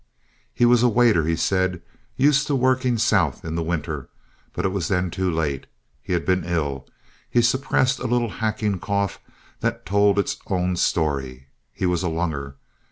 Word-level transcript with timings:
He 0.51 0.65
was 0.65 0.81
a 0.81 0.89
waiter, 0.89 1.25
he 1.25 1.35
said, 1.35 1.79
used 2.17 2.47
to 2.47 2.55
working 2.55 2.97
South 2.97 3.45
in 3.45 3.53
the 3.53 3.61
winter, 3.61 4.09
but 4.51 4.65
it 4.65 4.69
was 4.69 4.87
then 4.87 5.11
too 5.11 5.29
late. 5.29 5.67
He 6.01 6.13
had 6.13 6.25
been 6.25 6.43
ill. 6.43 6.87
He 7.29 7.43
suppressed 7.43 7.99
a 7.99 8.07
little 8.07 8.29
hacking 8.41 8.79
cough 8.79 9.19
that 9.59 9.85
told 9.85 10.17
its 10.17 10.35
own 10.47 10.75
story; 10.75 11.49
he 11.71 11.85
was 11.85 12.01
a 12.01 12.09
"lunger." 12.09 12.55